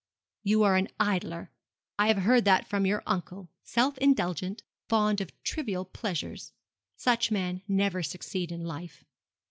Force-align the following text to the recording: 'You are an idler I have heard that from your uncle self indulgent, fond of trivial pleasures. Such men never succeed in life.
'You 0.41 0.63
are 0.63 0.77
an 0.77 0.87
idler 0.99 1.51
I 1.99 2.07
have 2.07 2.17
heard 2.23 2.43
that 2.45 2.65
from 2.67 2.87
your 2.87 3.03
uncle 3.05 3.51
self 3.61 3.99
indulgent, 3.99 4.63
fond 4.89 5.21
of 5.21 5.31
trivial 5.43 5.85
pleasures. 5.85 6.53
Such 6.95 7.29
men 7.29 7.61
never 7.67 8.01
succeed 8.01 8.51
in 8.51 8.65
life. 8.65 9.05